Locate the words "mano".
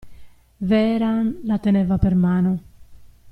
2.15-2.59